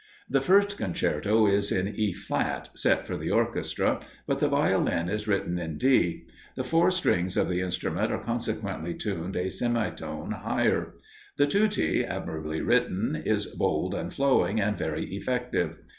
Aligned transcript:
The 0.27 0.41
first 0.41 0.77
concerto 0.77 1.45
is 1.45 1.71
in 1.71 1.87
E 1.87 2.11
flat, 2.11 2.69
set 2.73 3.05
for 3.05 3.17
the 3.17 3.29
orchestra, 3.29 3.99
but 4.25 4.39
the 4.39 4.47
Violin 4.47 5.09
is 5.09 5.27
written 5.27 5.59
in 5.59 5.77
D; 5.77 6.25
the 6.55 6.63
four 6.63 6.89
strings 6.89 7.37
of 7.37 7.47
the 7.47 7.61
instrument 7.61 8.11
are 8.11 8.17
consequently 8.17 8.95
tuned 8.95 9.35
a 9.35 9.51
semitone 9.51 10.31
higher. 10.41 10.95
The 11.37 11.45
tutti, 11.45 12.03
admirably 12.03 12.61
written, 12.61 13.15
is 13.23 13.45
bold 13.45 13.93
and 13.93 14.11
flowing, 14.11 14.59
and 14.59 14.75
very 14.75 15.05
effective. 15.05 15.77